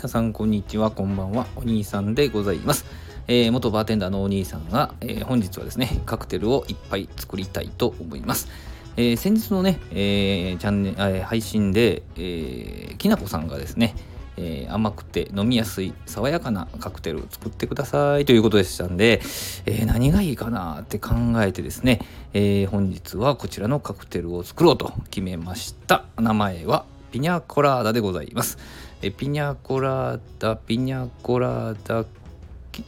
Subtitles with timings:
[0.00, 2.86] 皆さんこんにちはこんばんはお兄さんでございます、
[3.28, 8.48] えー、元バーテンダーのお兄さんが、えー、本日はですねカクテルをいっぱい作りたいと思います。
[8.96, 13.94] えー、先日のね、え、チャンネル、え、配信で、え、きなこさんがですね、
[14.38, 19.20] え、甘くて飲みやすい爽やかなカクテルを作ってくださいということでしたんで、
[19.66, 21.10] え、何がいいかなって考
[21.42, 22.00] えてですね、
[22.32, 26.06] え、本日はこちらのカクテルを作ろうと決めました。
[26.16, 28.56] 名前はピニャコラーダでございます。
[29.02, 32.06] えピニャコラーダピニャコラーダ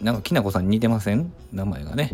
[0.03, 1.33] なんかきなこさん似てません？
[1.53, 2.13] 名前がね。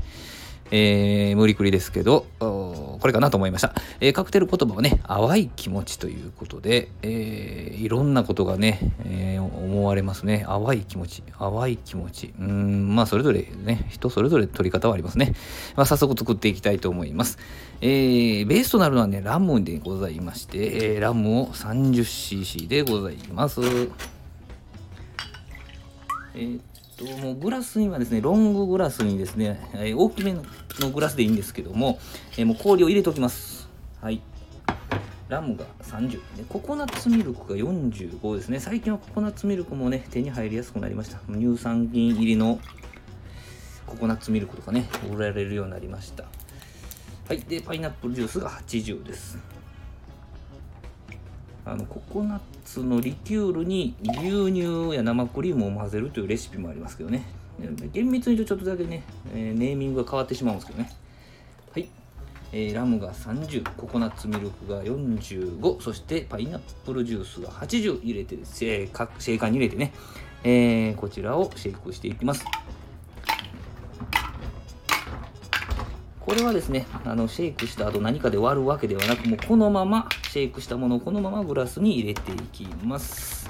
[0.71, 3.75] えー、無理くりですけど、これかなと思いました。
[4.01, 10.45] えー、カクテル言葉はね、淡い気持ちということで、えー、いろんなことがね、えー、思われますね。
[10.47, 12.35] 淡い気持ち、淡い気持ち。
[12.39, 15.35] うん、まあ、それぞれね、人それぞれ取り方はありますね。
[15.77, 17.39] まあ、早速作っていきたいと思います。
[17.81, 20.59] えー、ベースとなるのはね、ラムでございまして、
[20.95, 23.61] えー、ラムを 30cc でございます。
[26.39, 26.61] えー
[26.97, 30.43] ともうグラスにはですねロンググラスにですね、え大きめの
[30.91, 31.99] グラスでいいんですけども、
[32.37, 33.69] えもう氷を入れておきます。
[34.01, 34.21] はい。
[35.29, 38.61] ラムが30でココナッツミルクが45ですね。
[38.61, 41.19] 最近はココナッツミルクもね手に入りやすくなりました。
[41.29, 42.59] 乳酸菌入りの
[43.87, 46.25] ココナッツミルクとかね売られるようになりました。
[47.29, 47.41] はい。
[47.41, 49.58] でパイナップルジュースが80です。
[51.71, 57.27] あのココナッツのリキュールに牛乳や生クリームを混ぜるというレシピもありますけどね。
[57.93, 59.03] 厳密に言うとちょっとだけね、
[59.35, 60.91] え、ネーミングが変わってしまうんですけどね。
[61.73, 61.89] はい、
[62.53, 69.93] えー、ラムが30ココナッツミルクが45そしてパイナップルジュースが80入れてシェーカーに入れてね、
[70.45, 72.47] えー、こちらをシェイクしていきます。
[76.29, 83.49] これはですねあのシェイクした後何かで割るわけではなくもうこのままシェイクしたものをこのままグラスに入れていきます。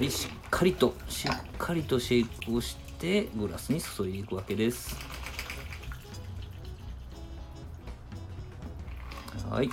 [0.00, 4.96] でしっかりとしっかりとシェイクをしてグラスに注いでいくわけです。
[9.50, 9.68] はい。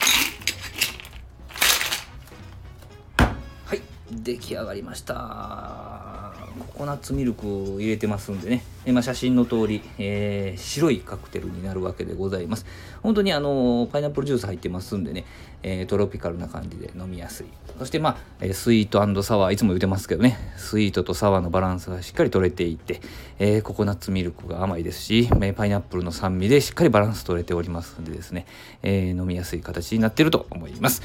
[4.24, 6.34] 出来上がりました。
[6.60, 12.66] ココナッツミルクを入れてますんでね、まあ、写真の通り、えー、白いカクテルになるわけでございます。
[13.04, 15.26] 本当にあのパイナップルジュース入ってますんでね、
[15.64, 17.46] えー、トロピカルな感じで飲みやすい。
[17.78, 23.02] そしてまあスイートサワーいつも言ってますけどねスイートとサワーのバランスがしっかり取れていて、
[23.40, 28.46] えー、ココナッツミルクが甘いですしパイナップルの酸味でしっかりバランス取れておりますんでですね、
[28.84, 31.02] え飲みやすい形になっていると思います。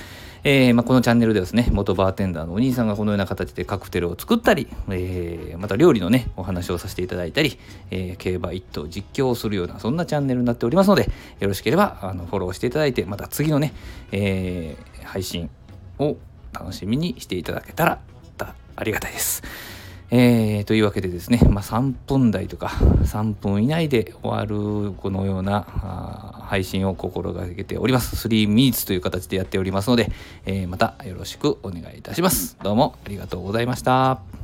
[0.48, 7.58] えー、まあ、このチャンネルではですね、元バーテンダーのお兄さんがこのような形でカクテルを作ったり、えー、また料理のね、お話をさせていただいたり、
[7.90, 11.10] えー、競馬一頭実況をするような、そんなチャンネルになっておりますので、
[11.40, 13.72] よろしければ、あの、フォローしていただいて、また次のね、
[14.12, 15.50] え配信
[15.98, 16.16] を
[16.52, 18.00] 楽しみにしていただけたら、
[18.76, 19.42] ありがたいです。
[20.10, 25.62] えー、というわけでですね、まあ、3分台とか3分以内で終わるこのような
[26.44, 28.28] 配信を心がけております。
[28.28, 30.12] 3 minutes という形でやっておりますので、
[30.44, 32.56] えー、またよろしくお願いいたします。
[32.62, 34.35] どうもありがとうございました。